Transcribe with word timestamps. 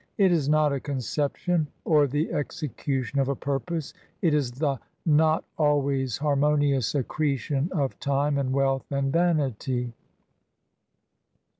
It 0.17 0.31
is 0.31 0.49
not 0.49 0.73
a 0.73 0.79
conception 0.79 1.67
or 1.85 2.07
the 2.07 2.33
execution 2.33 3.19
of 3.19 3.27
a 3.27 3.35
purpose; 3.35 3.93
it 4.23 4.33
is 4.33 4.53
the 4.53 4.79
not 5.05 5.43
always 5.59 6.17
har 6.17 6.35
monious 6.35 6.99
accretion 6.99 7.69
of 7.71 7.99
time 7.99 8.39
and 8.39 8.51
wealth 8.51 8.91
and 8.91 9.13
vanity. 9.13 9.93